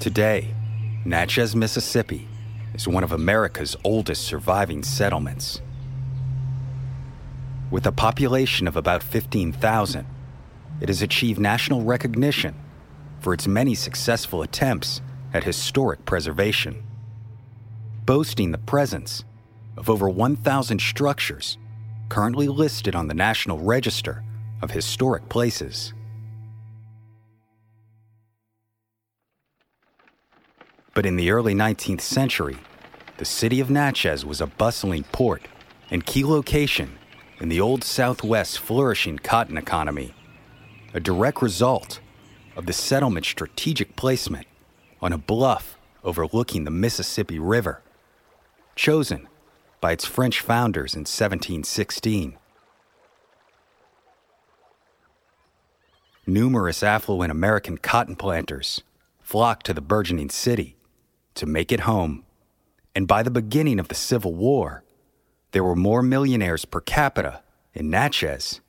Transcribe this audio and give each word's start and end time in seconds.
Today, 0.00 0.54
Natchez, 1.04 1.54
Mississippi 1.54 2.26
is 2.72 2.88
one 2.88 3.04
of 3.04 3.12
America's 3.12 3.76
oldest 3.84 4.24
surviving 4.24 4.82
settlements. 4.82 5.60
With 7.70 7.86
a 7.86 7.92
population 7.92 8.66
of 8.66 8.76
about 8.76 9.02
15,000, 9.02 10.06
it 10.80 10.88
has 10.88 11.02
achieved 11.02 11.38
national 11.38 11.82
recognition 11.82 12.54
for 13.20 13.34
its 13.34 13.46
many 13.46 13.74
successful 13.74 14.40
attempts 14.40 15.02
at 15.34 15.44
historic 15.44 16.06
preservation, 16.06 16.82
boasting 18.06 18.52
the 18.52 18.58
presence 18.58 19.24
of 19.76 19.90
over 19.90 20.08
1,000 20.08 20.80
structures 20.80 21.58
currently 22.08 22.48
listed 22.48 22.94
on 22.94 23.08
the 23.08 23.14
National 23.14 23.58
Register 23.58 24.24
of 24.62 24.70
Historic 24.70 25.28
Places. 25.28 25.92
But 30.92 31.06
in 31.06 31.16
the 31.16 31.30
early 31.30 31.54
19th 31.54 32.00
century, 32.00 32.58
the 33.18 33.24
city 33.24 33.60
of 33.60 33.70
Natchez 33.70 34.24
was 34.24 34.40
a 34.40 34.46
bustling 34.46 35.04
port 35.04 35.42
and 35.90 36.04
key 36.04 36.24
location 36.24 36.98
in 37.38 37.48
the 37.48 37.60
old 37.60 37.84
Southwest's 37.84 38.56
flourishing 38.56 39.18
cotton 39.18 39.56
economy, 39.56 40.14
a 40.92 41.00
direct 41.00 41.42
result 41.42 42.00
of 42.56 42.66
the 42.66 42.72
settlement's 42.72 43.28
strategic 43.28 43.94
placement 43.94 44.46
on 45.00 45.12
a 45.12 45.18
bluff 45.18 45.78
overlooking 46.02 46.64
the 46.64 46.70
Mississippi 46.70 47.38
River, 47.38 47.82
chosen 48.74 49.28
by 49.80 49.92
its 49.92 50.04
French 50.04 50.40
founders 50.40 50.94
in 50.94 51.00
1716. 51.00 52.36
Numerous 56.26 56.82
affluent 56.82 57.30
American 57.30 57.78
cotton 57.78 58.16
planters 58.16 58.82
flocked 59.22 59.66
to 59.66 59.72
the 59.72 59.80
burgeoning 59.80 60.28
city 60.28 60.76
to 61.34 61.46
make 61.46 61.72
it 61.72 61.80
home. 61.80 62.24
And 62.94 63.06
by 63.06 63.22
the 63.22 63.30
beginning 63.30 63.78
of 63.78 63.88
the 63.88 63.94
Civil 63.94 64.34
War, 64.34 64.82
there 65.52 65.64
were 65.64 65.76
more 65.76 66.02
millionaires 66.02 66.64
per 66.64 66.80
capita 66.80 67.42
in 67.74 67.90
Natchez 67.90 68.60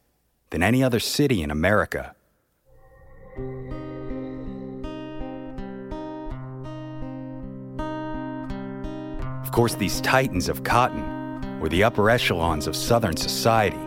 than 0.49 0.63
any 0.63 0.83
other 0.83 0.99
city 0.99 1.41
in 1.41 1.51
America. 1.51 2.15
Of 9.43 9.51
course, 9.51 9.75
these 9.75 10.01
titans 10.01 10.49
of 10.49 10.63
cotton 10.63 11.59
were 11.59 11.69
the 11.69 11.83
upper 11.83 12.09
echelons 12.09 12.67
of 12.67 12.75
Southern 12.75 13.17
society, 13.17 13.77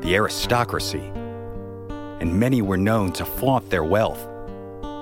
the 0.00 0.14
aristocracy, 0.14 1.12
and 2.20 2.40
many 2.40 2.62
were 2.62 2.76
known 2.76 3.12
to 3.12 3.24
flaunt 3.24 3.70
their 3.70 3.84
wealth, 3.84 4.26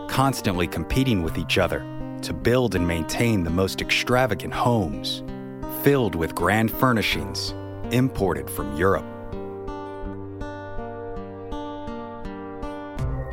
constantly 0.08 0.66
competing 0.66 1.22
with 1.22 1.38
each 1.38 1.56
other 1.56 1.84
to 2.22 2.32
build 2.32 2.74
and 2.74 2.86
maintain 2.86 3.44
the 3.44 3.50
most 3.50 3.80
extravagant 3.80 4.52
homes, 4.52 5.22
filled 5.82 6.14
with 6.14 6.34
grand 6.34 6.70
furnishings 6.70 7.54
imported 7.90 8.50
from 8.50 8.76
Europe. 8.76 9.04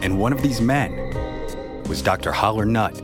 And 0.02 0.20
one 0.20 0.34
of 0.34 0.42
these 0.42 0.60
men 0.60 1.84
was 1.88 2.02
Dr. 2.02 2.32
Haller 2.32 2.66
Nutt, 2.66 3.00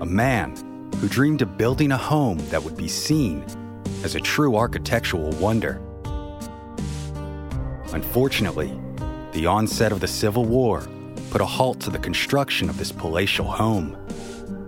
a 0.00 0.06
man 0.06 0.56
who 0.96 1.08
dreamed 1.08 1.42
of 1.42 1.56
building 1.56 1.92
a 1.92 1.96
home 1.96 2.38
that 2.48 2.62
would 2.62 2.76
be 2.76 2.88
seen 2.88 3.44
as 4.02 4.14
a 4.14 4.20
true 4.20 4.56
architectural 4.56 5.30
wonder. 5.32 5.80
Unfortunately, 7.92 8.78
the 9.32 9.46
onset 9.46 9.92
of 9.92 10.00
the 10.00 10.08
Civil 10.08 10.44
War 10.44 10.86
put 11.30 11.40
a 11.40 11.46
halt 11.46 11.80
to 11.80 11.90
the 11.90 11.98
construction 11.98 12.68
of 12.68 12.78
this 12.78 12.90
palatial 12.90 13.46
home 13.46 13.96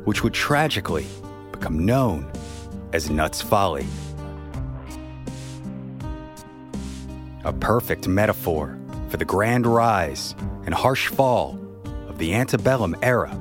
which 0.04 0.22
would 0.22 0.34
tragically 0.34 1.06
become 1.52 1.84
known 1.84 2.30
as 2.92 3.10
Nutt's 3.10 3.42
Folly. 3.42 3.86
A 7.44 7.52
perfect 7.52 8.08
metaphor 8.08 8.78
for 9.08 9.16
the 9.16 9.24
grand 9.24 9.66
rise 9.66 10.34
and 10.64 10.74
harsh 10.74 11.08
fall 11.08 11.58
of 12.08 12.18
the 12.18 12.34
antebellum 12.34 12.96
era 13.02 13.38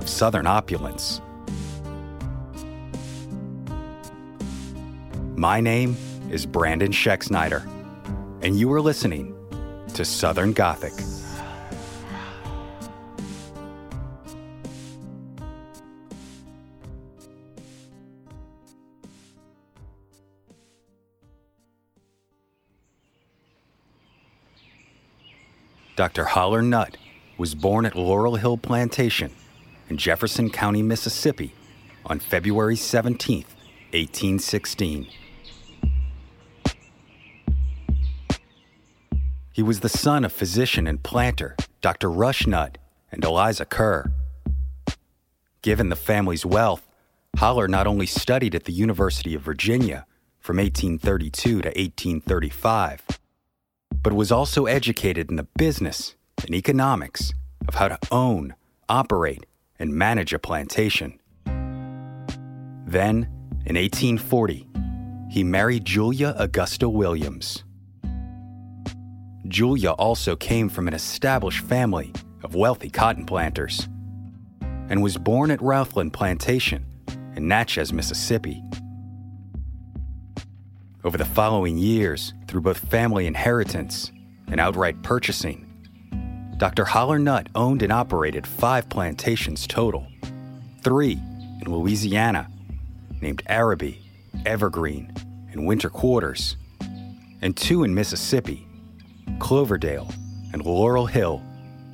of 0.00 0.08
Southern 0.08 0.46
opulence. 0.46 1.20
My 5.36 5.60
name 5.60 5.96
is 6.30 6.46
Brandon 6.46 6.92
Schexnayder, 6.92 7.62
and 8.42 8.58
you 8.58 8.72
are 8.72 8.80
listening 8.80 9.36
to 9.94 10.04
Southern 10.04 10.52
Gothic. 10.52 10.94
Dr. 25.96 26.26
Haller 26.26 26.60
Nutt 26.60 26.98
was 27.38 27.54
born 27.54 27.86
at 27.86 27.96
Laurel 27.96 28.36
Hill 28.36 28.58
Plantation 28.58 29.32
in 29.88 29.96
Jefferson 29.96 30.50
County, 30.50 30.82
Mississippi 30.82 31.54
on 32.04 32.18
February 32.18 32.76
17, 32.76 33.38
1816. 33.92 35.06
He 39.52 39.62
was 39.62 39.80
the 39.80 39.88
son 39.88 40.26
of 40.26 40.34
physician 40.34 40.86
and 40.86 41.02
planter 41.02 41.56
Dr. 41.80 42.10
Rush 42.10 42.46
Nutt 42.46 42.76
and 43.10 43.24
Eliza 43.24 43.64
Kerr. 43.64 44.12
Given 45.62 45.88
the 45.88 45.96
family's 45.96 46.44
wealth, 46.44 46.86
Haller 47.38 47.68
not 47.68 47.86
only 47.86 48.04
studied 48.04 48.54
at 48.54 48.64
the 48.64 48.72
University 48.72 49.34
of 49.34 49.40
Virginia 49.40 50.04
from 50.40 50.58
1832 50.58 51.62
to 51.62 51.68
1835, 51.68 53.02
but 54.06 54.12
was 54.12 54.30
also 54.30 54.66
educated 54.66 55.30
in 55.30 55.36
the 55.36 55.48
business 55.58 56.14
and 56.44 56.54
economics 56.54 57.32
of 57.66 57.74
how 57.74 57.88
to 57.88 57.98
own, 58.12 58.54
operate, 58.88 59.44
and 59.80 59.92
manage 59.92 60.32
a 60.32 60.38
plantation. 60.38 61.18
Then, 62.86 63.28
in 63.66 63.74
1840, 63.74 64.68
he 65.28 65.42
married 65.42 65.84
Julia 65.84 66.36
Augusta 66.38 66.88
Williams. 66.88 67.64
Julia 69.48 69.90
also 69.90 70.36
came 70.36 70.68
from 70.68 70.86
an 70.86 70.94
established 70.94 71.64
family 71.64 72.12
of 72.44 72.54
wealthy 72.54 72.90
cotton 72.90 73.26
planters 73.26 73.88
and 74.88 75.02
was 75.02 75.16
born 75.16 75.50
at 75.50 75.58
Routhland 75.58 76.12
Plantation 76.12 76.86
in 77.34 77.48
Natchez, 77.48 77.92
Mississippi. 77.92 78.62
Over 81.06 81.18
the 81.18 81.24
following 81.24 81.78
years, 81.78 82.34
through 82.48 82.62
both 82.62 82.78
family 82.78 83.28
inheritance 83.28 84.10
and 84.48 84.58
outright 84.58 85.04
purchasing, 85.04 85.64
Dr. 86.56 86.84
Haller 86.84 87.20
Nutt 87.20 87.46
owned 87.54 87.82
and 87.82 87.92
operated 87.92 88.44
five 88.44 88.88
plantations 88.88 89.68
total 89.68 90.08
three 90.82 91.22
in 91.62 91.72
Louisiana, 91.72 92.50
named 93.20 93.40
Araby, 93.46 94.02
Evergreen, 94.44 95.14
and 95.52 95.64
Winter 95.64 95.88
Quarters, 95.88 96.56
and 97.40 97.56
two 97.56 97.84
in 97.84 97.94
Mississippi, 97.94 98.66
Cloverdale 99.38 100.10
and 100.52 100.64
Laurel 100.64 101.06
Hill, 101.06 101.40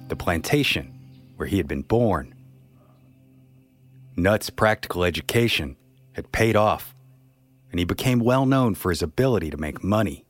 the 0.09 0.17
plantation 0.17 0.91
where 1.37 1.47
he 1.47 1.59
had 1.59 1.69
been 1.69 1.83
born. 1.83 2.35
Nutt's 4.17 4.49
practical 4.49 5.05
education 5.05 5.77
had 6.15 6.33
paid 6.33 6.57
off, 6.57 6.92
and 7.73 7.79
he 7.79 7.85
became 7.85 8.21
well 8.21 8.47
known 8.47 8.75
for 8.77 8.91
his 8.91 9.03
ability 9.03 9.51
to 9.51 9.57
make 9.57 9.83
money. 9.83 10.27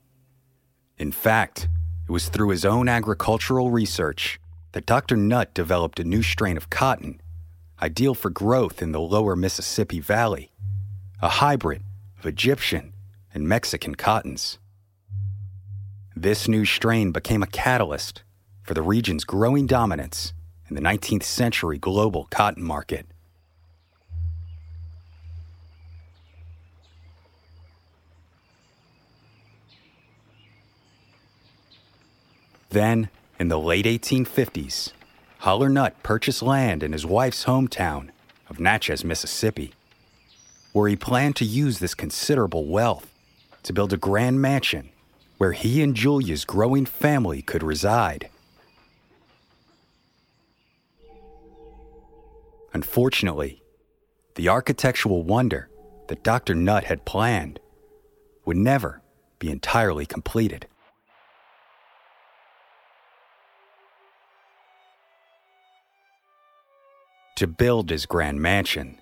In 0.96 1.12
fact, 1.12 1.68
it 2.08 2.12
was 2.12 2.28
through 2.28 2.50
his 2.50 2.64
own 2.64 2.88
agricultural 2.88 3.70
research 3.70 4.40
that 4.72 4.86
Dr. 4.86 5.16
Nutt 5.16 5.52
developed 5.52 6.00
a 6.00 6.04
new 6.04 6.22
strain 6.22 6.56
of 6.56 6.70
cotton, 6.70 7.20
ideal 7.82 8.14
for 8.14 8.30
growth 8.30 8.80
in 8.80 8.92
the 8.92 9.00
lower 9.00 9.34
Mississippi 9.34 9.98
Valley, 9.98 10.52
a 11.20 11.28
hybrid 11.28 11.82
of 12.18 12.26
Egyptian 12.26 12.92
and 13.34 13.48
Mexican 13.48 13.96
cottons. 13.96 14.58
This 16.14 16.46
new 16.46 16.64
strain 16.64 17.10
became 17.10 17.42
a 17.42 17.48
catalyst 17.48 18.22
for 18.62 18.74
the 18.74 18.82
region's 18.82 19.24
growing 19.24 19.66
dominance 19.66 20.32
in 20.68 20.76
the 20.76 20.80
19th 20.80 21.24
century 21.24 21.78
global 21.78 22.28
cotton 22.30 22.62
market. 22.62 23.11
Then, 32.72 33.10
in 33.38 33.48
the 33.48 33.58
late 33.58 33.84
1850s, 33.84 34.92
Haller 35.40 35.68
Nutt 35.68 36.02
purchased 36.02 36.40
land 36.40 36.82
in 36.82 36.92
his 36.92 37.04
wife's 37.04 37.44
hometown 37.44 38.08
of 38.48 38.58
Natchez, 38.58 39.04
Mississippi, 39.04 39.74
where 40.72 40.88
he 40.88 40.96
planned 40.96 41.36
to 41.36 41.44
use 41.44 41.80
this 41.80 41.94
considerable 41.94 42.64
wealth 42.64 43.12
to 43.64 43.74
build 43.74 43.92
a 43.92 43.98
grand 43.98 44.40
mansion 44.40 44.88
where 45.36 45.52
he 45.52 45.82
and 45.82 45.94
Julia's 45.94 46.46
growing 46.46 46.86
family 46.86 47.42
could 47.42 47.62
reside. 47.62 48.30
Unfortunately, 52.72 53.62
the 54.36 54.48
architectural 54.48 55.24
wonder 55.24 55.68
that 56.08 56.22
Dr. 56.22 56.54
Nutt 56.54 56.84
had 56.84 57.04
planned 57.04 57.60
would 58.46 58.56
never 58.56 59.02
be 59.38 59.50
entirely 59.50 60.06
completed. 60.06 60.66
To 67.36 67.46
build 67.46 67.90
his 67.90 68.06
grand 68.06 68.40
mansion, 68.40 68.98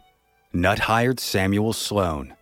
Nutt 0.53 0.81
hired 0.81 1.19
Samuel 1.21 1.73
Sloan, 1.73 2.35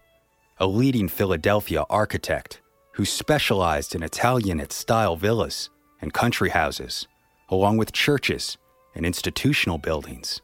a 0.58 0.66
leading 0.66 1.08
Philadelphia 1.08 1.84
architect 1.88 2.60
who 2.92 3.04
specialized 3.04 3.94
in 3.94 4.02
Italianate 4.02 4.72
style 4.72 5.16
villas 5.16 5.70
and 6.00 6.12
country 6.12 6.50
houses, 6.50 7.08
along 7.48 7.78
with 7.78 7.92
churches 7.92 8.58
and 8.94 9.06
institutional 9.06 9.78
buildings. 9.78 10.42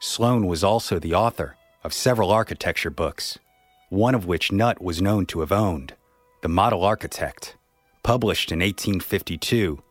Sloan 0.00 0.46
was 0.46 0.64
also 0.64 0.98
the 0.98 1.14
author 1.14 1.56
of 1.84 1.92
several 1.92 2.30
architecture 2.30 2.90
books, 2.90 3.38
one 3.90 4.14
of 4.14 4.26
which 4.26 4.50
Nutt 4.50 4.82
was 4.82 5.02
known 5.02 5.26
to 5.26 5.40
have 5.40 5.52
owned, 5.52 5.94
The 6.42 6.48
Model 6.48 6.84
Architect, 6.84 7.56
published 8.02 8.50
in 8.50 8.60
1852 8.60 9.82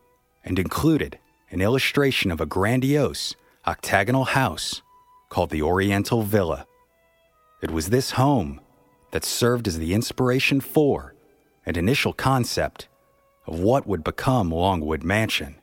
and 0.43 0.59
included 0.59 1.19
an 1.51 1.61
illustration 1.61 2.31
of 2.31 2.39
a 2.39 2.45
grandiose 2.45 3.35
octagonal 3.65 4.25
house 4.25 4.81
called 5.29 5.49
the 5.49 5.61
Oriental 5.61 6.21
Villa. 6.23 6.65
It 7.61 7.71
was 7.71 7.89
this 7.89 8.11
home 8.11 8.61
that 9.11 9.25
served 9.25 9.67
as 9.67 9.77
the 9.77 9.93
inspiration 9.93 10.61
for 10.61 11.15
and 11.65 11.75
initial 11.77 12.13
concept 12.13 12.87
of 13.45 13.59
what 13.59 13.87
would 13.87 14.03
become 14.03 14.51
Longwood 14.51 15.03
Mansion. 15.03 15.55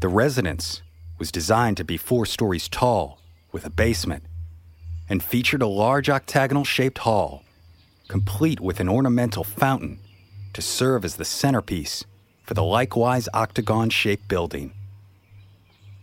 The 0.00 0.08
residence 0.08 0.82
was 1.18 1.32
designed 1.32 1.76
to 1.78 1.84
be 1.84 1.96
four 1.96 2.24
stories 2.24 2.68
tall 2.68 3.20
with 3.50 3.64
a 3.64 3.70
basement 3.70 4.24
and 5.08 5.22
featured 5.22 5.62
a 5.62 5.66
large 5.66 6.08
octagonal 6.08 6.64
shaped 6.64 6.98
hall, 6.98 7.42
complete 8.08 8.58
with 8.58 8.80
an 8.80 8.88
ornamental 8.88 9.44
fountain 9.44 9.98
to 10.54 10.62
serve 10.62 11.04
as 11.04 11.16
the 11.16 11.24
centerpiece 11.24 12.04
for 12.42 12.54
the 12.54 12.64
likewise 12.64 13.28
octagon 13.34 13.90
shaped 13.90 14.26
building. 14.26 14.72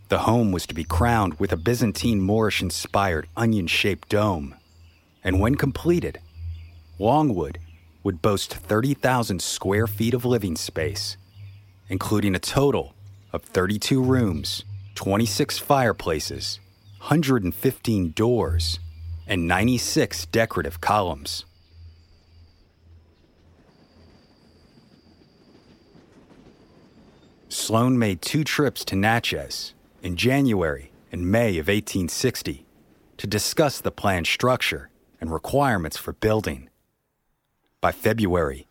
The 0.08 0.18
home 0.18 0.52
was 0.52 0.66
to 0.68 0.74
be 0.74 0.84
crowned 0.84 1.40
with 1.40 1.52
a 1.52 1.56
Byzantine 1.56 2.20
Moorish 2.20 2.62
inspired 2.62 3.28
onion 3.36 3.66
shaped 3.66 4.08
dome, 4.08 4.54
and 5.24 5.40
when 5.40 5.56
completed, 5.56 6.20
Longwood 7.00 7.58
would 8.04 8.22
boast 8.22 8.54
30,000 8.54 9.42
square 9.42 9.88
feet 9.88 10.14
of 10.14 10.24
living 10.24 10.54
space, 10.54 11.16
including 11.88 12.36
a 12.36 12.38
total 12.38 12.94
of 13.32 13.42
32 13.42 14.00
rooms, 14.00 14.64
26 14.94 15.58
fireplaces, 15.58 16.60
115 16.98 18.12
doors, 18.12 18.78
and 19.26 19.48
96 19.48 20.26
decorative 20.26 20.80
columns. 20.80 21.45
Sloan 27.56 27.98
made 27.98 28.20
two 28.20 28.44
trips 28.44 28.84
to 28.84 28.94
Natchez 28.94 29.72
in 30.02 30.16
January 30.16 30.92
and 31.10 31.32
May 31.32 31.56
of 31.56 31.68
1860 31.68 32.66
to 33.16 33.26
discuss 33.26 33.80
the 33.80 33.90
planned 33.90 34.26
structure 34.26 34.90
and 35.22 35.32
requirements 35.32 35.96
for 35.96 36.12
building. 36.12 36.68
By 37.80 37.92
February, 37.92 38.68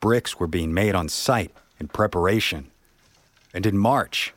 bricks 0.00 0.40
were 0.40 0.46
being 0.46 0.72
made 0.72 0.94
on 0.94 1.10
site 1.10 1.52
in 1.78 1.88
preparation. 1.88 2.70
And 3.52 3.66
in 3.66 3.76
March, 3.76 4.32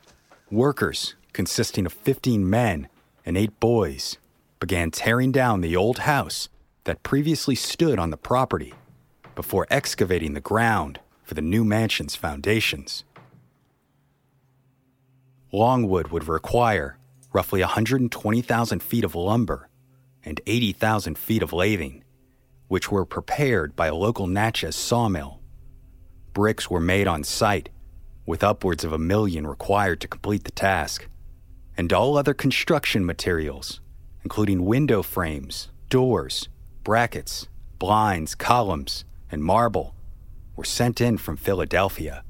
workers 0.50 1.14
consisting 1.32 1.86
of 1.86 1.94
15 1.94 2.48
men 2.48 2.88
and 3.24 3.38
8 3.38 3.58
boys 3.58 4.18
began 4.60 4.90
tearing 4.90 5.32
down 5.32 5.62
the 5.62 5.74
old 5.74 6.00
house 6.00 6.50
that 6.84 7.02
previously 7.02 7.54
stood 7.54 7.98
on 7.98 8.10
the 8.10 8.18
property 8.18 8.74
before 9.34 9.66
excavating 9.70 10.34
the 10.34 10.42
ground 10.42 11.00
for 11.24 11.32
the 11.32 11.40
new 11.40 11.64
mansion's 11.64 12.16
foundations. 12.16 13.04
Longwood 15.52 16.08
would 16.08 16.28
require 16.28 16.98
roughly 17.32 17.60
120,000 17.60 18.82
feet 18.82 19.04
of 19.04 19.14
lumber 19.14 19.68
and 20.22 20.40
80,000 20.46 21.16
feet 21.16 21.42
of 21.42 21.52
lathing, 21.52 22.04
which 22.68 22.90
were 22.90 23.06
prepared 23.06 23.74
by 23.74 23.86
a 23.86 23.94
local 23.94 24.26
Natchez 24.26 24.76
sawmill. 24.76 25.40
Bricks 26.34 26.68
were 26.68 26.80
made 26.80 27.06
on 27.06 27.24
site, 27.24 27.70
with 28.26 28.44
upwards 28.44 28.84
of 28.84 28.92
a 28.92 28.98
million 28.98 29.46
required 29.46 30.00
to 30.02 30.08
complete 30.08 30.44
the 30.44 30.50
task, 30.50 31.08
and 31.76 31.92
all 31.92 32.18
other 32.18 32.34
construction 32.34 33.06
materials, 33.06 33.80
including 34.24 34.66
window 34.66 35.02
frames, 35.02 35.70
doors, 35.88 36.48
brackets, 36.84 37.48
blinds, 37.78 38.34
columns, 38.34 39.06
and 39.30 39.42
marble, 39.42 39.94
were 40.56 40.64
sent 40.64 41.00
in 41.00 41.16
from 41.16 41.36
Philadelphia. 41.36 42.22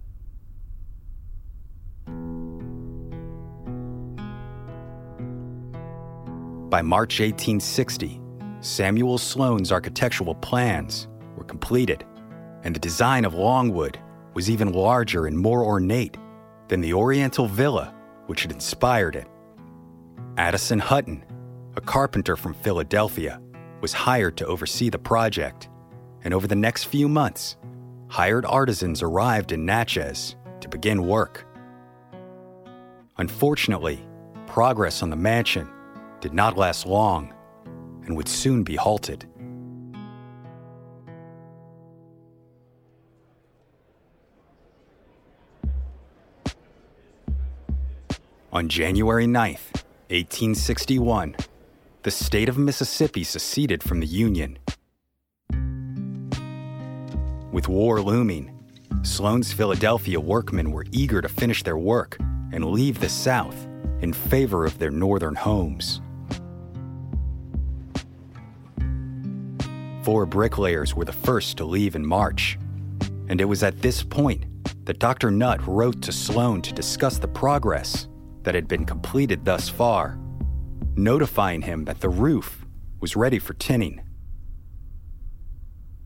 By 6.68 6.82
March 6.82 7.18
1860, 7.18 8.20
Samuel 8.60 9.16
Sloan's 9.16 9.72
architectural 9.72 10.34
plans 10.34 11.08
were 11.34 11.44
completed, 11.44 12.04
and 12.62 12.76
the 12.76 12.80
design 12.80 13.24
of 13.24 13.32
Longwood 13.32 13.98
was 14.34 14.50
even 14.50 14.74
larger 14.74 15.26
and 15.26 15.38
more 15.38 15.64
ornate 15.64 16.18
than 16.68 16.82
the 16.82 16.92
Oriental 16.92 17.46
villa 17.46 17.94
which 18.26 18.42
had 18.42 18.52
inspired 18.52 19.16
it. 19.16 19.26
Addison 20.36 20.78
Hutton, 20.78 21.24
a 21.74 21.80
carpenter 21.80 22.36
from 22.36 22.52
Philadelphia, 22.52 23.40
was 23.80 23.94
hired 23.94 24.36
to 24.36 24.46
oversee 24.46 24.90
the 24.90 24.98
project, 24.98 25.70
and 26.22 26.34
over 26.34 26.46
the 26.46 26.54
next 26.54 26.84
few 26.84 27.08
months, 27.08 27.56
hired 28.08 28.44
artisans 28.44 29.02
arrived 29.02 29.52
in 29.52 29.64
Natchez 29.64 30.36
to 30.60 30.68
begin 30.68 31.06
work. 31.06 31.46
Unfortunately, 33.16 34.06
progress 34.46 35.02
on 35.02 35.08
the 35.08 35.16
mansion 35.16 35.66
did 36.20 36.32
not 36.32 36.56
last 36.56 36.86
long 36.86 37.32
and 38.04 38.16
would 38.16 38.28
soon 38.28 38.64
be 38.64 38.76
halted. 38.76 39.26
On 48.50 48.68
January 48.68 49.26
9th, 49.26 49.84
1861, 50.08 51.36
the 52.02 52.10
state 52.10 52.48
of 52.48 52.56
Mississippi 52.56 53.22
seceded 53.22 53.82
from 53.82 54.00
the 54.00 54.06
Union. 54.06 54.58
With 57.52 57.68
war 57.68 58.00
looming, 58.00 58.58
Sloan's 59.02 59.52
Philadelphia 59.52 60.18
workmen 60.18 60.72
were 60.72 60.86
eager 60.92 61.20
to 61.20 61.28
finish 61.28 61.62
their 61.62 61.76
work 61.76 62.16
and 62.52 62.64
leave 62.64 63.00
the 63.00 63.08
South 63.08 63.66
in 64.00 64.12
favor 64.12 64.64
of 64.64 64.78
their 64.78 64.90
northern 64.90 65.34
homes. 65.34 66.00
Four 70.08 70.24
bricklayers 70.24 70.94
were 70.94 71.04
the 71.04 71.12
first 71.12 71.58
to 71.58 71.66
leave 71.66 71.94
in 71.94 72.06
March, 72.06 72.58
and 73.28 73.42
it 73.42 73.44
was 73.44 73.62
at 73.62 73.82
this 73.82 74.02
point 74.02 74.46
that 74.86 74.98
Dr. 74.98 75.30
Nutt 75.30 75.60
wrote 75.68 76.00
to 76.00 76.12
Sloan 76.12 76.62
to 76.62 76.72
discuss 76.72 77.18
the 77.18 77.28
progress 77.28 78.08
that 78.42 78.54
had 78.54 78.66
been 78.66 78.86
completed 78.86 79.44
thus 79.44 79.68
far, 79.68 80.18
notifying 80.96 81.60
him 81.60 81.84
that 81.84 82.00
the 82.00 82.08
roof 82.08 82.64
was 83.00 83.16
ready 83.16 83.38
for 83.38 83.52
tinning. 83.52 84.00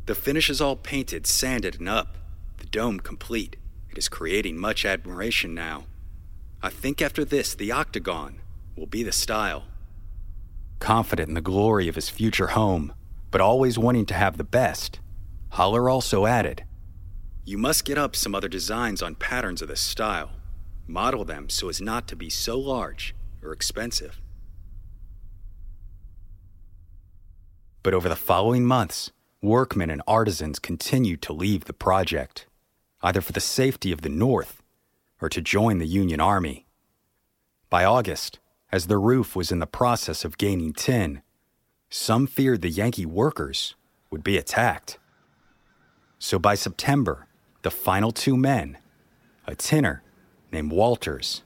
The 0.07 0.17
finish 0.17 0.51
is 0.51 0.61
all 0.61 0.75
painted, 0.75 1.25
sanded, 1.25 1.79
and 1.79 1.89
up, 1.89 2.19
the 2.59 2.67
dome 2.67 2.99
complete. 2.99 3.55
It 3.89 3.99
is 3.99 4.09
creating 4.09 4.59
much 4.59 4.85
admiration 4.85 5.55
now. 5.55 5.85
I 6.61 6.71
think 6.71 7.01
after 7.01 7.25
this, 7.25 7.55
the 7.55 7.71
octagon 7.71 8.41
will 8.77 8.87
be 8.87 9.05
the 9.05 9.13
style. 9.13 9.63
Confident 10.81 11.29
in 11.29 11.35
the 11.35 11.41
glory 11.41 11.87
of 11.87 11.95
his 11.95 12.09
future 12.09 12.49
home, 12.49 12.95
but 13.33 13.41
always 13.41 13.79
wanting 13.79 14.07
to 14.07 14.15
have 14.15 14.37
the 14.37 14.45
best, 14.45 15.01
Haller 15.53 15.91
also 15.91 16.27
added 16.27 16.65
You 17.45 17.59
must 17.59 17.85
get 17.85 17.99
up 17.99 18.15
some 18.15 18.35
other 18.35 18.47
designs 18.47 19.03
on 19.03 19.17
patterns 19.17 19.61
of 19.61 19.69
this 19.69 19.81
style. 19.81 20.31
Model 20.87 21.25
them 21.25 21.49
so 21.49 21.69
as 21.69 21.81
not 21.81 22.07
to 22.09 22.15
be 22.15 22.31
so 22.31 22.59
large 22.59 23.17
or 23.43 23.53
expensive. 23.53 24.21
But 27.83 27.95
over 27.95 28.09
the 28.09 28.15
following 28.15 28.65
months, 28.65 29.11
workmen 29.41 29.91
and 29.91 30.03
artisans 30.07 30.59
continued 30.59 31.23
to 31.23 31.33
leave 31.33 31.65
the 31.65 31.73
project, 31.73 32.47
either 33.01 33.21
for 33.21 33.33
the 33.33 33.41
safety 33.41 33.91
of 33.91 34.03
the 34.03 34.09
North 34.09 34.63
or 35.21 35.29
to 35.31 35.41
join 35.41 35.79
the 35.79 35.87
Union 35.87 36.21
Army. 36.21 36.67
By 37.71 37.85
August, 37.85 38.39
as 38.71 38.87
the 38.87 38.99
roof 38.99 39.35
was 39.35 39.51
in 39.51 39.59
the 39.59 39.67
process 39.67 40.25
of 40.25 40.39
gaining 40.39 40.73
tin, 40.73 41.23
some 41.93 42.27
feared 42.27 42.63
the 42.63 42.71
Yankee 42.71 43.05
workers 43.05 43.75
would 44.11 44.25
be 44.25 44.39
attacked. 44.39 44.99
So 46.19 46.39
by 46.39 46.55
September, 46.55 47.27
the 47.61 47.71
final 47.71 48.13
two 48.13 48.35
men, 48.35 48.79
a 49.47 49.55
tinner 49.55 50.03
named 50.51 50.73
Walters 50.73 51.43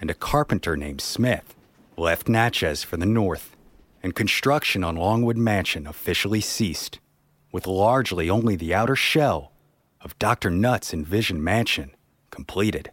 and 0.00 0.08
a 0.08 0.14
carpenter 0.14 0.76
named 0.76 1.00
Smith, 1.00 1.56
left 1.96 2.28
Natchez 2.28 2.84
for 2.84 2.96
the 2.96 3.06
north, 3.06 3.56
and 4.00 4.14
construction 4.14 4.84
on 4.84 4.94
Longwood 4.94 5.36
Mansion 5.36 5.84
officially 5.84 6.40
ceased, 6.40 7.00
with 7.50 7.66
largely 7.66 8.30
only 8.30 8.54
the 8.54 8.72
outer 8.72 8.94
shell 8.94 9.50
of 10.00 10.16
Dr. 10.20 10.48
Nutt's 10.48 10.94
envisioned 10.94 11.42
mansion 11.42 11.90
completed. 12.30 12.92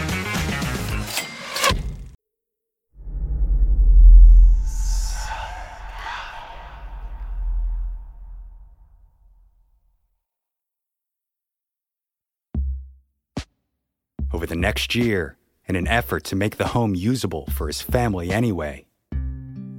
Over 14.41 14.47
the 14.47 14.55
next 14.55 14.95
year, 14.95 15.37
in 15.67 15.75
an 15.75 15.87
effort 15.87 16.23
to 16.23 16.35
make 16.35 16.57
the 16.57 16.69
home 16.69 16.95
usable 16.95 17.45
for 17.51 17.67
his 17.67 17.79
family 17.79 18.31
anyway, 18.31 18.87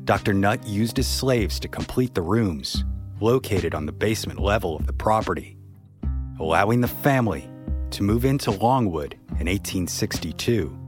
Dr. 0.05 0.33
Nutt 0.35 0.65
used 0.69 0.99
his 0.99 1.09
slaves 1.09 1.59
to 1.59 1.67
complete 1.67 2.15
the 2.15 2.23
rooms 2.23 2.85
located 3.19 3.75
on 3.75 3.87
the 3.87 3.93
basement 3.93 4.39
level 4.39 4.77
of 4.77 4.87
the 4.87 4.93
property, 4.93 5.57
allowing 6.39 6.81
the 6.81 6.87
family 6.87 7.51
to 7.91 8.05
move 8.05 8.25
into 8.25 8.53
Longwood 8.53 9.15
in 9.31 9.49
1862. 9.49 10.79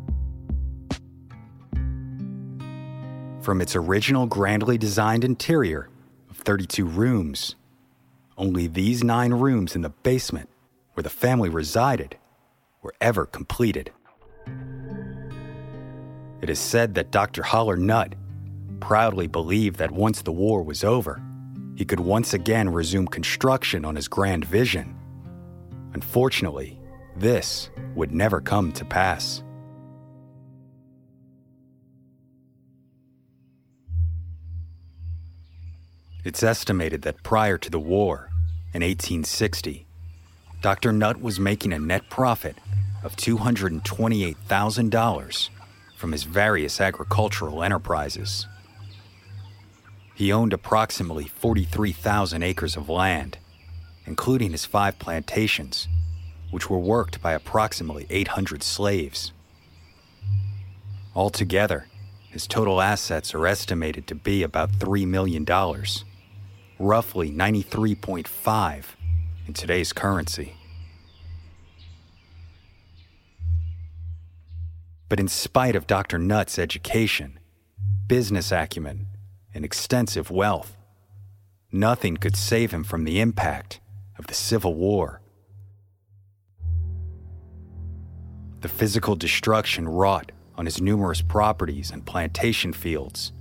From 3.40 3.60
its 3.60 3.74
original 3.74 4.26
grandly 4.26 4.78
designed 4.78 5.24
interior 5.24 5.88
of 6.30 6.36
32 6.36 6.84
rooms, 6.84 7.56
only 8.38 8.68
these 8.68 9.02
nine 9.02 9.32
rooms 9.34 9.74
in 9.74 9.82
the 9.82 9.90
basement 9.90 10.48
where 10.92 11.02
the 11.02 11.10
family 11.10 11.48
resided 11.48 12.16
were 12.84 12.94
ever 13.00 13.26
completed. 13.26 13.90
It 16.42 16.50
is 16.50 16.58
said 16.58 16.94
that 16.94 17.10
Dr. 17.10 17.42
Haller 17.42 17.76
Nutt 17.76 18.14
proudly 18.78 19.26
believed 19.26 19.78
that 19.78 19.90
once 19.90 20.20
the 20.22 20.30
war 20.30 20.62
was 20.62 20.84
over, 20.84 21.22
he 21.74 21.86
could 21.86 22.00
once 22.00 22.34
again 22.34 22.68
resume 22.68 23.06
construction 23.06 23.84
on 23.84 23.96
his 23.96 24.06
grand 24.06 24.44
vision. 24.44 24.94
Unfortunately, 25.94 26.78
this 27.16 27.70
would 27.94 28.12
never 28.12 28.40
come 28.40 28.70
to 28.72 28.84
pass. 28.84 29.42
It's 36.24 36.42
estimated 36.42 37.02
that 37.02 37.22
prior 37.22 37.58
to 37.58 37.70
the 37.70 37.80
war, 37.80 38.30
in 38.72 38.82
1860, 38.82 39.86
Dr. 40.64 40.92
Nutt 40.94 41.20
was 41.20 41.38
making 41.38 41.74
a 41.74 41.78
net 41.78 42.08
profit 42.08 42.56
of 43.02 43.16
$228,000 43.16 45.50
from 45.94 46.12
his 46.12 46.24
various 46.24 46.80
agricultural 46.80 47.62
enterprises. 47.62 48.46
He 50.14 50.32
owned 50.32 50.54
approximately 50.54 51.26
43,000 51.26 52.42
acres 52.42 52.78
of 52.78 52.88
land, 52.88 53.36
including 54.06 54.52
his 54.52 54.64
five 54.64 54.98
plantations, 54.98 55.86
which 56.50 56.70
were 56.70 56.78
worked 56.78 57.20
by 57.20 57.32
approximately 57.32 58.06
800 58.08 58.62
slaves. 58.62 59.32
Altogether, 61.14 61.88
his 62.30 62.46
total 62.46 62.80
assets 62.80 63.34
are 63.34 63.46
estimated 63.46 64.06
to 64.06 64.14
be 64.14 64.42
about 64.42 64.72
$3 64.72 65.06
million, 65.06 65.44
roughly 66.78 67.30
93.5 67.30 68.84
in 69.46 69.54
today's 69.54 69.92
currency. 69.92 70.56
But 75.08 75.20
in 75.20 75.28
spite 75.28 75.76
of 75.76 75.86
Dr. 75.86 76.18
Nutt's 76.18 76.58
education, 76.58 77.38
business 78.06 78.50
acumen, 78.50 79.06
and 79.54 79.64
extensive 79.64 80.30
wealth, 80.30 80.76
nothing 81.70 82.16
could 82.16 82.36
save 82.36 82.72
him 82.72 82.84
from 82.84 83.04
the 83.04 83.20
impact 83.20 83.80
of 84.18 84.26
the 84.26 84.34
Civil 84.34 84.74
War. 84.74 85.20
The 88.60 88.68
physical 88.68 89.14
destruction 89.14 89.88
wrought 89.88 90.32
on 90.56 90.64
his 90.64 90.80
numerous 90.80 91.20
properties 91.20 91.90
and 91.90 92.06
plantation 92.06 92.72
fields, 92.72 93.32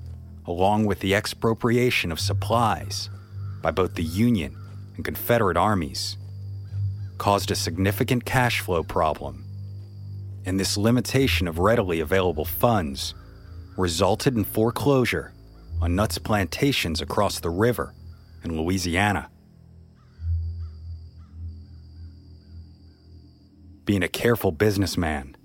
along 0.45 0.85
with 0.85 0.99
the 0.99 1.15
expropriation 1.15 2.11
of 2.11 2.19
supplies 2.19 3.09
by 3.61 3.71
both 3.71 3.95
the 3.95 4.03
Union 4.03 4.55
and 4.95 5.05
Confederate 5.05 5.57
armies, 5.57 6.17
caused 7.17 7.51
a 7.51 7.55
significant 7.55 8.25
cash 8.25 8.59
flow 8.59 8.83
problem. 8.83 9.45
And 10.45 10.59
this 10.59 10.77
limitation 10.77 11.47
of 11.47 11.59
readily 11.59 11.99
available 11.99 12.45
funds 12.45 13.13
resulted 13.77 14.35
in 14.35 14.43
foreclosure 14.43 15.33
on 15.81 15.95
Nutt's 15.95 16.17
plantations 16.17 17.01
across 17.01 17.39
the 17.39 17.49
river 17.49 17.93
in 18.43 18.57
Louisiana. 18.57 19.29
Being 23.85 24.03
a 24.03 24.07
careful 24.07 24.51
businessman, 24.51 25.35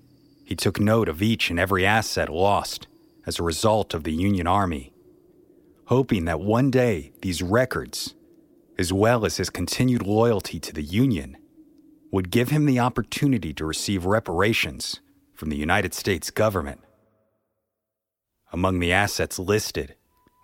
he 0.45 0.55
took 0.55 0.79
note 0.79 1.09
of 1.09 1.21
each 1.21 1.49
and 1.49 1.59
every 1.59 1.85
asset 1.85 2.29
lost 2.29 2.87
as 3.25 3.37
a 3.39 3.43
result 3.43 3.93
of 3.93 4.03
the 4.03 4.13
Union 4.13 4.47
Army, 4.47 4.93
hoping 5.85 6.25
that 6.25 6.39
one 6.39 6.71
day 6.71 7.11
these 7.21 7.41
records, 7.41 8.15
as 8.79 8.93
well 8.93 9.25
as 9.25 9.35
his 9.35 9.49
continued 9.49 10.07
loyalty 10.07 10.57
to 10.57 10.71
the 10.71 10.81
Union, 10.81 11.35
would 12.13 12.31
give 12.31 12.49
him 12.49 12.65
the 12.65 12.79
opportunity 12.79 13.53
to 13.53 13.65
receive 13.65 14.05
reparations 14.05 15.01
from 15.35 15.49
the 15.49 15.57
United 15.57 15.93
States 15.93 16.31
government. 16.31 16.79
Among 18.53 18.79
the 18.79 18.93
assets 18.93 19.37
listed 19.37 19.95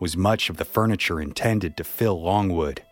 was 0.01 0.17
much 0.17 0.49
of 0.49 0.57
the 0.57 0.65
furniture 0.65 1.21
intended 1.21 1.77
to 1.77 1.85
fill 1.85 2.21
Longwood. 2.21 2.83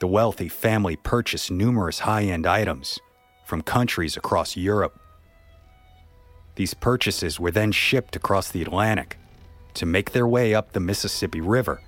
The 0.00 0.06
wealthy 0.06 0.48
family 0.48 0.96
purchased 0.96 1.50
numerous 1.50 2.00
high 2.00 2.24
end 2.24 2.46
items 2.46 2.98
from 3.46 3.62
countries 3.62 4.18
across 4.18 4.54
Europe. 4.54 5.00
These 6.56 6.74
purchases 6.74 7.40
were 7.40 7.50
then 7.50 7.72
shipped 7.72 8.14
across 8.14 8.50
the 8.50 8.60
Atlantic 8.60 9.16
to 9.74 9.86
make 9.86 10.12
their 10.12 10.26
way 10.26 10.54
up 10.54 10.72
the 10.72 10.80
Mississippi 10.80 11.40
River 11.40 11.80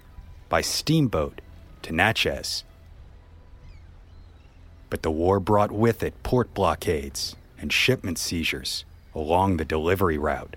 by 0.48 0.62
steamboat 0.62 1.42
to 1.82 1.92
Natchez. 1.92 2.64
But 4.90 5.02
the 5.02 5.10
war 5.10 5.40
brought 5.40 5.72
with 5.72 6.02
it 6.02 6.22
port 6.22 6.54
blockades 6.54 7.36
and 7.58 7.72
shipment 7.72 8.18
seizures 8.18 8.84
along 9.14 9.56
the 9.56 9.64
delivery 9.64 10.18
route. 10.18 10.56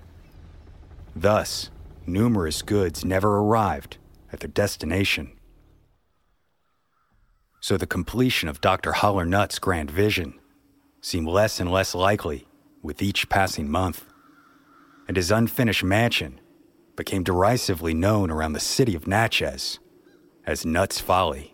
Thus, 1.16 1.70
numerous 2.06 2.62
goods 2.62 3.04
never 3.04 3.38
arrived 3.38 3.98
at 4.32 4.40
their 4.40 4.50
destination. 4.50 5.34
So 7.60 7.78
the 7.78 7.88
completion 7.88 8.50
of 8.50 8.62
Dr. 8.62 8.94
Haller 8.94 9.26
Nutt's 9.26 9.60
grand 9.60 9.92
vision 9.92 10.40
seemed 11.02 11.28
less 11.28 11.60
and 11.60 11.72
less 11.72 11.94
likely 11.94 12.48
with 12.82 13.02
each 13.02 13.30
passing 13.30 13.70
month, 13.70 14.06
and 15.08 15.18
his 15.18 15.32
unfinished 15.32 15.84
mansion 15.84 16.40
became 16.96 17.24
derisively 17.24 17.94
known 17.94 18.32
around 18.32 18.54
the 18.54 18.60
city 18.60 18.96
of 18.96 19.08
Natchez 19.08 19.80
as 20.46 20.66
Nutt's 20.66 21.00
Folly. 21.00 21.54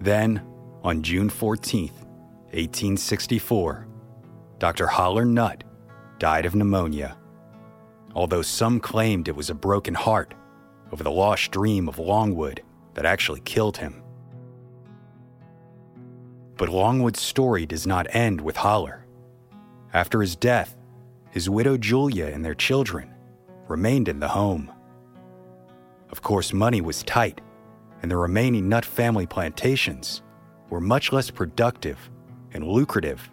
Then, 0.00 0.40
on 0.84 1.02
June 1.02 1.28
14, 1.28 1.88
1864, 1.88 3.88
Dr. 4.60 4.86
Haller 4.86 5.24
Nutt 5.24 5.64
died 6.20 6.46
of 6.46 6.54
pneumonia. 6.54 7.18
Although 8.14 8.42
some 8.42 8.78
claimed 8.78 9.26
it 9.26 9.34
was 9.34 9.50
a 9.50 9.54
broken 9.54 9.94
heart 9.94 10.34
over 10.92 11.02
the 11.02 11.10
lost 11.10 11.50
dream 11.50 11.88
of 11.88 11.98
Longwood 11.98 12.62
that 12.94 13.04
actually 13.04 13.40
killed 13.40 13.76
him. 13.76 14.00
But 16.56 16.68
Longwood's 16.68 17.20
story 17.20 17.66
does 17.66 17.86
not 17.86 18.14
end 18.14 18.40
with 18.40 18.56
Haller. 18.56 19.06
After 19.92 20.20
his 20.20 20.36
death, 20.36 20.76
his 21.30 21.50
widow 21.50 21.76
Julia 21.76 22.26
and 22.26 22.44
their 22.44 22.54
children 22.54 23.12
remained 23.68 24.08
in 24.08 24.20
the 24.20 24.28
home. 24.28 24.70
Of 26.10 26.22
course, 26.22 26.52
money 26.52 26.80
was 26.80 27.02
tight, 27.02 27.40
and 28.00 28.10
the 28.10 28.16
remaining 28.16 28.68
Nutt 28.68 28.84
family 28.84 29.26
plantations 29.26 30.22
were 30.70 30.80
much 30.80 31.12
less 31.12 31.30
productive 31.30 32.10
and 32.52 32.66
lucrative 32.66 33.30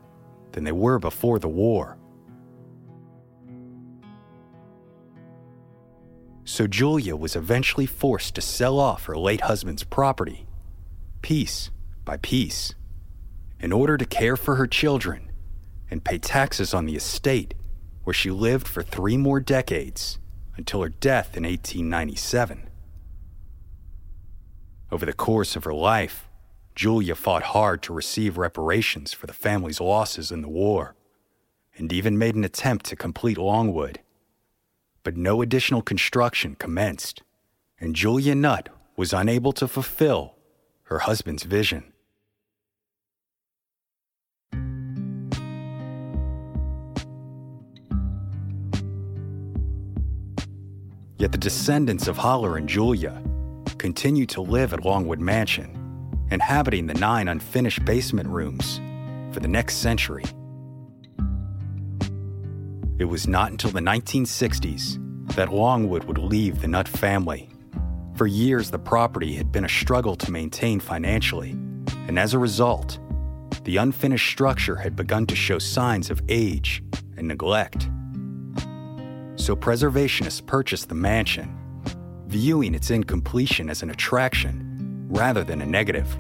than 0.52 0.64
they 0.64 0.72
were 0.72 1.00
before 1.00 1.40
the 1.40 1.48
war. 1.48 1.98
So 6.46 6.68
Julia 6.68 7.16
was 7.16 7.36
eventually 7.36 7.86
forced 7.86 8.36
to 8.36 8.42
sell 8.42 8.80
off 8.80 9.06
her 9.06 9.18
late 9.18 9.42
husband's 9.42 9.84
property, 9.84 10.46
piece 11.22 11.72
by 12.04 12.18
piece, 12.18 12.76
in 13.64 13.72
order 13.72 13.98
to 13.98 14.06
care 14.06 14.36
for 14.36 14.58
her 14.58 14.68
children 14.68 15.32
and 15.90 16.04
pay 16.04 16.18
taxes 16.18 16.74
on 16.74 16.86
the 16.86 16.98
estate 16.98 17.54
where 18.04 18.14
she 18.14 18.30
lived 18.30 18.68
for 18.68 18.84
three 18.84 19.16
more 19.16 19.40
decades 19.40 20.20
until 20.58 20.82
her 20.82 20.90
death 20.90 21.38
in 21.38 21.44
1897. 21.44 22.70
Over 24.92 25.06
the 25.06 25.14
course 25.14 25.56
of 25.56 25.64
her 25.64 25.74
life, 25.74 26.28
Julia 26.76 27.16
fought 27.16 27.44
hard 27.44 27.82
to 27.84 27.94
receive 27.94 28.38
reparations 28.38 29.14
for 29.14 29.28
the 29.28 29.34
family's 29.34 29.80
losses 29.80 30.30
in 30.30 30.42
the 30.42 30.50
war, 30.50 30.96
and 31.78 31.94
even 31.94 32.18
made 32.18 32.36
an 32.36 32.44
attempt 32.44 32.86
to 32.88 32.98
complete 32.98 33.38
Longwood. 33.38 34.02
But 35.04 35.16
no 35.16 35.42
additional 35.42 35.82
construction 35.82 36.56
commenced, 36.56 37.24
and 37.80 37.96
Julia 37.96 38.36
Nutt 38.36 38.68
was 38.98 39.14
unable 39.14 39.54
to 39.54 39.70
fulfill 39.70 40.36
her 40.84 41.00
husband's 41.00 41.44
vision. 41.44 41.93
Yet 51.24 51.32
the 51.32 51.38
descendants 51.38 52.10
of 52.10 52.18
Haller 52.18 52.58
and 52.58 52.68
Julia 52.68 53.24
continue 53.78 54.26
to 54.26 54.42
live 54.42 54.74
at 54.74 54.84
Longwood 54.84 55.22
Mansion, 55.22 56.20
inhabiting 56.30 56.86
the 56.86 56.96
nine 56.96 57.30
unfinished 57.30 57.86
basement 57.86 58.28
rooms 58.28 58.82
for 59.32 59.40
the 59.40 59.48
next 59.48 59.78
century. 59.78 60.26
It 63.00 63.06
was 63.06 63.26
not 63.26 63.52
until 63.52 63.72
the 63.72 63.80
1960s 63.80 64.98
that 65.38 65.54
Longwood 65.54 66.04
would 66.04 66.18
leave 66.18 66.60
the 66.60 66.68
Nutt 66.68 66.90
family. 66.90 67.50
For 68.16 68.28
years, 68.28 68.70
the 68.70 68.78
property 68.78 69.34
had 69.34 69.50
been 69.50 69.64
a 69.64 69.70
struggle 69.70 70.18
to 70.18 70.30
maintain 70.30 70.82
financially, 70.82 71.52
and 72.06 72.20
as 72.20 72.34
a 72.34 72.38
result, 72.38 73.00
the 73.64 73.78
unfinished 73.78 74.30
structure 74.30 74.76
had 74.76 74.98
begun 74.98 75.26
to 75.28 75.38
show 75.38 75.58
signs 75.58 76.10
of 76.10 76.22
age 76.28 76.84
and 77.16 77.30
neglect. 77.30 77.88
So 79.44 79.58
preservationists 79.58 80.46
purchased 80.46 80.88
the 80.88 80.96
mansion, 80.96 81.54
viewing 82.28 82.74
its 82.74 82.90
incompletion 82.90 83.70
as 83.70 83.84
an 83.84 83.90
attraction 83.90 85.06
rather 85.10 85.44
than 85.44 85.62
a 85.62 85.66
negative, 85.66 86.18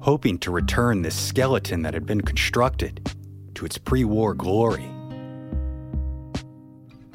hoping 0.00 0.36
to 0.40 0.50
return 0.50 1.00
this 1.00 1.18
skeleton 1.18 1.80
that 1.80 1.94
had 1.94 2.04
been 2.04 2.20
constructed 2.20 3.10
to 3.54 3.64
its 3.64 3.78
pre 3.78 4.04
war 4.04 4.34
glory. 4.34 4.86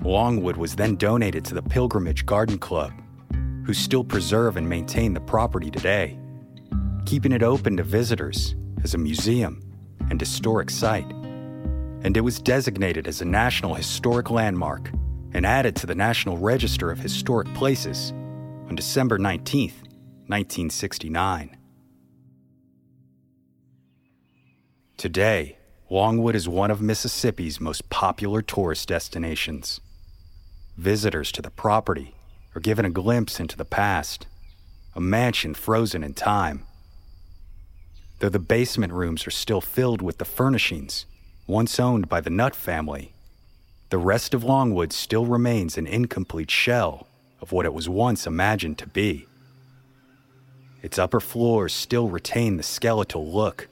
Longwood 0.02 0.58
was 0.58 0.76
then 0.76 0.96
donated 0.96 1.46
to 1.46 1.54
the 1.54 1.62
Pilgrimage 1.62 2.26
Garden 2.26 2.58
Club, 2.58 2.92
who 3.68 3.74
still 3.76 4.04
preserve 4.04 4.58
and 4.58 4.68
maintain 4.68 5.14
the 5.14 5.22
property 5.22 5.70
today, 5.70 6.18
keeping 7.06 7.34
it 7.34 7.44
open 7.44 7.78
to 7.78 7.84
visitors 7.84 8.56
as 8.84 8.96
a 8.96 8.98
museum 8.98 9.62
and 10.10 10.20
historic 10.20 10.72
site. 10.72 11.12
And 12.02 12.18
it 12.18 12.22
was 12.22 12.40
designated 12.40 13.08
as 13.08 13.22
a 13.22 13.26
National 13.26 13.76
Historic 13.76 14.32
Landmark 14.32 14.90
and 15.34 15.46
added 15.46 15.76
to 15.76 15.88
the 15.88 15.96
National 15.96 16.38
Register 16.38 16.92
of 16.92 17.00
Historic 17.00 17.52
Places 17.56 18.12
on 18.12 18.76
December 18.76 19.18
19, 19.18 19.70
1969. 20.28 21.58
Today, 24.96 25.58
Longwood 25.90 26.36
is 26.36 26.48
one 26.48 26.72
of 26.72 26.82
Mississippi's 26.82 27.60
most 27.60 27.90
popular 27.90 28.42
tourist 28.42 28.88
destinations. 28.88 29.82
Visitors 30.78 31.32
to 31.32 31.42
the 31.42 31.52
property 31.52 32.16
are 32.56 32.62
given 32.62 32.86
a 32.86 32.90
glimpse 32.90 33.40
into 33.40 33.58
the 33.58 33.66
past, 33.66 34.28
a 34.96 35.02
mansion 35.02 35.54
frozen 35.54 36.04
in 36.04 36.14
time. 36.14 36.66
Though 38.20 38.30
the 38.30 38.40
basement 38.40 38.94
rooms 38.94 39.28
are 39.28 39.32
still 39.32 39.62
filled 39.62 40.02
with 40.02 40.20
the 40.20 40.26
furnishings 40.26 41.06
once 41.48 41.80
owned 41.80 42.08
by 42.08 42.22
the 42.22 42.30
Nutt 42.30 42.56
family, 42.56 43.14
the 43.94 44.00
rest 44.00 44.34
of 44.34 44.44
Longwood 44.44 44.92
still 44.92 45.28
remains 45.28 45.78
an 45.78 45.86
incomplete 45.86 46.50
shell 46.50 47.06
of 47.40 47.52
what 47.52 47.68
it 47.68 47.76
was 47.76 47.88
once 47.88 48.26
imagined 48.26 48.80
to 48.80 48.88
be. 48.88 49.28
Its 50.82 50.98
upper 50.98 51.20
floors 51.20 51.72
still 51.72 52.10
retain 52.10 52.58
the 52.58 52.64
skeletal 52.64 53.32
look 53.32 53.68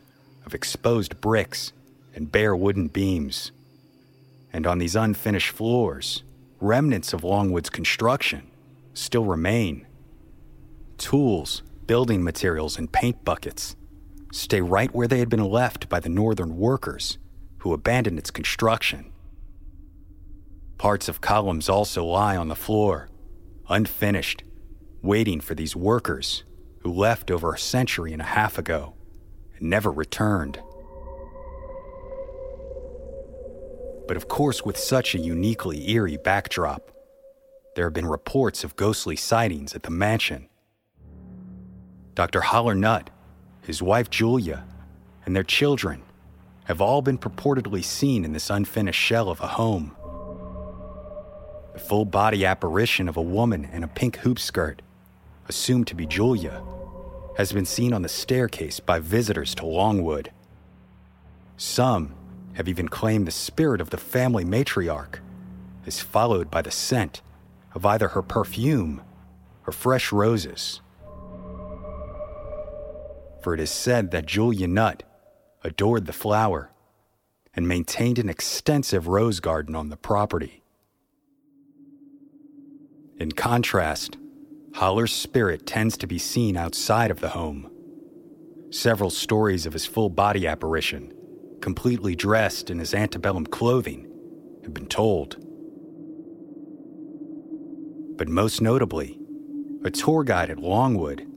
of 0.46 0.54
exposed 0.54 1.20
bricks 1.22 1.74
and 2.14 2.32
bare 2.32 2.56
wooden 2.56 2.88
beams. 2.88 3.52
And 4.54 4.68
on 4.68 4.78
these 4.78 4.96
unfinished 4.96 5.50
floors, 5.50 6.22
remnants 6.60 7.14
of 7.14 7.24
Longwood's 7.24 7.72
construction 7.72 8.44
still 8.94 9.26
remain. 9.26 9.88
Tools, 11.00 11.64
building 11.88 12.24
materials, 12.24 12.78
and 12.78 12.92
paint 12.92 13.26
buckets 13.26 13.76
stay 14.32 14.62
right 14.62 14.94
where 14.94 15.08
they 15.08 15.18
had 15.18 15.30
been 15.30 15.44
left 15.44 15.90
by 15.90 16.00
the 16.00 16.10
northern 16.10 16.58
workers 16.58 17.18
who 17.62 17.74
abandoned 17.74 18.20
its 18.20 18.30
construction. 18.30 19.11
Parts 20.82 21.08
of 21.08 21.22
columns 21.22 21.70
also 21.70 22.04
lie 22.04 22.36
on 22.36 22.48
the 22.48 22.56
floor, 22.56 23.08
unfinished, 23.70 24.44
waiting 25.04 25.40
for 25.40 25.54
these 25.54 25.76
workers 25.76 26.44
who 26.80 26.92
left 26.92 27.30
over 27.30 27.54
a 27.54 27.60
century 27.60 28.14
and 28.14 28.22
a 28.22 28.26
half 28.26 28.58
ago 28.58 28.96
and 29.56 29.70
never 29.70 29.92
returned. 29.92 30.60
But 34.08 34.18
of 34.18 34.28
course, 34.28 34.66
with 34.66 34.76
such 34.76 35.14
a 35.14 35.20
uniquely 35.20 35.88
eerie 35.92 36.18
backdrop, 36.18 36.90
there 37.76 37.86
have 37.86 37.94
been 37.94 38.08
reports 38.08 38.64
of 38.64 38.76
ghostly 38.76 39.16
sightings 39.16 39.76
at 39.76 39.84
the 39.84 39.92
mansion. 39.92 40.50
Dr. 42.16 42.42
Haller 42.42 42.74
Nutt, 42.74 43.12
his 43.62 43.84
wife 43.84 44.10
Julia, 44.10 44.66
and 45.28 45.36
their 45.36 45.44
children 45.44 46.02
have 46.64 46.82
all 46.82 47.04
been 47.04 47.20
purportedly 47.20 47.84
seen 47.84 48.26
in 48.26 48.34
this 48.34 48.50
unfinished 48.50 49.00
shell 49.00 49.30
of 49.30 49.42
a 49.42 49.48
home. 49.48 49.96
Full 51.88 52.06
body 52.06 52.46
apparition 52.46 53.10
of 53.10 53.18
a 53.18 53.22
woman 53.22 53.66
in 53.66 53.84
a 53.84 53.88
pink 53.88 54.18
hoop 54.18 54.40
skirt, 54.40 54.82
assumed 55.50 55.88
to 55.88 55.96
be 55.96 56.06
Julia, 56.06 56.64
has 57.38 57.52
been 57.52 57.66
seen 57.66 57.92
on 57.94 58.02
the 58.02 58.10
staircase 58.10 58.80
by 58.80 59.00
visitors 59.00 59.54
to 59.56 59.66
Longwood. 59.66 60.32
Some 61.58 62.16
have 62.54 62.70
even 62.70 62.88
claimed 62.88 63.28
the 63.28 63.32
spirit 63.32 63.82
of 63.82 63.90
the 63.90 63.98
family 63.98 64.46
matriarch 64.46 65.20
is 65.86 66.00
followed 66.00 66.50
by 66.50 66.62
the 66.62 66.72
scent 66.72 67.22
of 67.74 67.86
either 67.86 68.10
her 68.10 68.22
perfume 68.22 69.02
or 69.66 69.74
fresh 69.74 70.12
roses. 70.12 70.82
For 73.42 73.54
it 73.54 73.60
is 73.60 73.72
said 73.72 74.12
that 74.12 74.26
Julia 74.26 74.68
Nutt 74.68 75.04
adored 75.64 76.06
the 76.06 76.14
flower 76.14 76.70
and 77.54 77.68
maintained 77.68 78.20
an 78.20 78.30
extensive 78.30 79.08
rose 79.08 79.40
garden 79.40 79.76
on 79.76 79.90
the 79.90 79.98
property. 79.98 80.61
In 83.22 83.32
contrast, 83.32 84.18
Haller's 84.74 85.14
spirit 85.14 85.68
tends 85.68 85.96
to 85.98 86.08
be 86.08 86.18
seen 86.18 86.58
outside 86.58 87.12
of 87.12 87.20
the 87.20 87.30
home. 87.30 87.70
Several 88.72 89.12
stories 89.12 89.68
of 89.68 89.74
his 89.74 89.86
full 89.86 90.10
body 90.10 90.48
apparition, 90.48 91.14
completely 91.62 92.16
dressed 92.16 92.72
in 92.72 92.80
his 92.80 92.96
antebellum 92.96 93.46
clothing, 93.46 94.12
have 94.64 94.74
been 94.74 94.88
told. 94.88 95.36
But 98.18 98.28
most 98.28 98.60
notably, 98.60 99.20
a 99.84 99.92
tour 99.92 100.24
guide 100.24 100.50
at 100.50 100.58
Longwood 100.58 101.28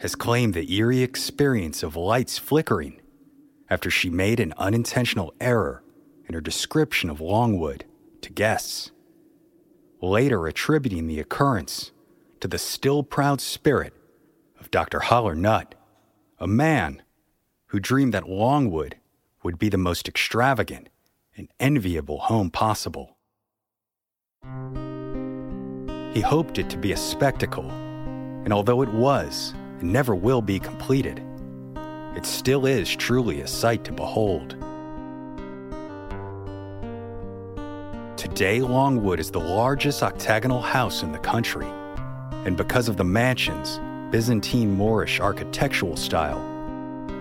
has 0.00 0.14
claimed 0.14 0.54
the 0.54 0.72
eerie 0.72 1.02
experience 1.02 1.82
of 1.82 1.96
lights 1.96 2.38
flickering 2.38 3.00
after 3.68 3.90
she 3.90 4.10
made 4.10 4.38
an 4.38 4.54
unintentional 4.58 5.34
error 5.40 5.82
in 6.28 6.34
her 6.34 6.40
description 6.40 7.10
of 7.10 7.20
Longwood 7.20 7.84
to 8.20 8.30
guests, 8.30 8.92
later 10.02 10.48
attributing 10.48 11.06
the 11.06 11.20
occurrence 11.20 11.92
to 12.40 12.48
the 12.48 12.58
still 12.58 13.04
proud 13.04 13.40
spirit 13.40 13.94
of 14.58 14.70
Dr. 14.70 14.98
Haller 14.98 15.36
Nutt, 15.36 15.76
a 16.38 16.46
man 16.46 17.02
who 17.66 17.78
dreamed 17.78 18.12
that 18.12 18.28
Longwood 18.28 18.96
would 19.44 19.58
be 19.58 19.68
the 19.68 19.78
most 19.78 20.08
extravagant 20.08 20.88
and 21.36 21.48
enviable 21.60 22.18
home 22.18 22.50
possible. 22.50 23.16
He 26.12 26.20
hoped 26.20 26.58
it 26.58 26.68
to 26.70 26.76
be 26.76 26.92
a 26.92 26.96
spectacle, 26.96 27.70
and 27.70 28.52
although 28.52 28.82
it 28.82 28.92
was 28.92 29.54
and 29.80 29.92
never 29.92 30.16
will 30.16 30.42
be 30.42 30.58
completed, 30.58 31.22
it 32.16 32.26
still 32.26 32.66
is 32.66 32.94
truly 32.94 33.40
a 33.40 33.46
sight 33.46 33.84
to 33.84 33.92
behold. 33.92 34.56
Today, 38.22 38.60
Longwood 38.60 39.18
is 39.18 39.32
the 39.32 39.40
largest 39.40 40.00
octagonal 40.00 40.62
house 40.62 41.02
in 41.02 41.10
the 41.10 41.18
country, 41.18 41.66
and 42.46 42.56
because 42.56 42.86
of 42.88 42.96
the 42.96 43.02
mansion's 43.02 43.80
Byzantine 44.12 44.76
Moorish 44.76 45.18
architectural 45.18 45.96
style 45.96 46.38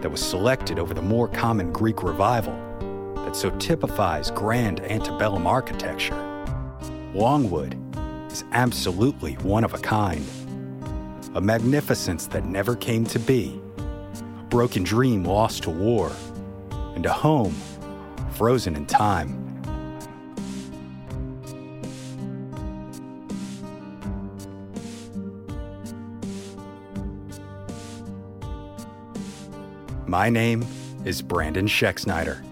that 0.01 0.11
was 0.11 0.21
selected 0.21 0.77
over 0.77 0.93
the 0.93 1.01
more 1.01 1.27
common 1.27 1.73
Greek 1.73 2.03
revival 2.03 2.53
that 3.15 3.35
so 3.35 3.49
typifies 3.57 4.29
grand 4.29 4.79
antebellum 4.81 5.47
architecture, 5.47 6.15
Longwood 7.15 7.75
is 8.31 8.43
absolutely 8.51 9.33
one 9.37 9.63
of 9.63 9.73
a 9.73 9.79
kind. 9.79 10.23
A 11.33 11.41
magnificence 11.41 12.27
that 12.27 12.45
never 12.45 12.75
came 12.75 13.05
to 13.05 13.17
be, 13.17 13.59
a 13.79 14.43
broken 14.51 14.83
dream 14.83 15.23
lost 15.23 15.63
to 15.63 15.71
war, 15.71 16.11
and 16.93 17.07
a 17.07 17.11
home 17.11 17.55
frozen 18.33 18.75
in 18.75 18.85
time. 18.85 19.50
My 30.11 30.29
name 30.29 30.65
is 31.05 31.21
Brandon 31.21 31.67
Schexnayder, 31.67 32.43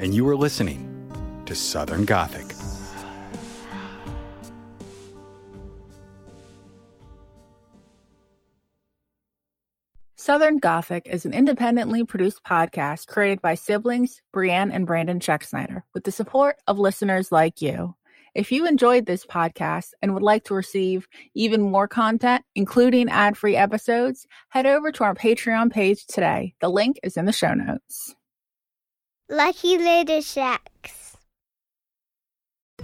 and 0.00 0.12
you 0.12 0.28
are 0.28 0.34
listening 0.34 0.82
to 1.46 1.54
Southern 1.54 2.04
Gothic. 2.04 2.52
Southern 10.16 10.58
Gothic 10.58 11.06
is 11.06 11.24
an 11.24 11.32
independently 11.32 12.02
produced 12.02 12.42
podcast 12.42 13.06
created 13.06 13.40
by 13.40 13.54
siblings 13.54 14.20
Brienne 14.32 14.72
and 14.72 14.84
Brandon 14.84 15.20
Schexnayder 15.20 15.82
with 15.94 16.02
the 16.02 16.10
support 16.10 16.56
of 16.66 16.80
listeners 16.80 17.30
like 17.30 17.62
you. 17.62 17.94
If 18.38 18.52
you 18.52 18.68
enjoyed 18.68 19.06
this 19.06 19.26
podcast 19.26 19.94
and 20.00 20.14
would 20.14 20.22
like 20.22 20.44
to 20.44 20.54
receive 20.54 21.08
even 21.34 21.60
more 21.60 21.88
content, 21.88 22.44
including 22.54 23.08
ad 23.08 23.36
free 23.36 23.56
episodes, 23.56 24.28
head 24.50 24.64
over 24.64 24.92
to 24.92 25.02
our 25.02 25.14
Patreon 25.16 25.72
page 25.72 26.06
today. 26.06 26.54
The 26.60 26.68
link 26.68 27.00
is 27.02 27.16
in 27.16 27.24
the 27.24 27.32
show 27.32 27.52
notes. 27.52 28.14
Lucky 29.28 29.76
Little 29.76 30.20
Shacks. 30.20 31.07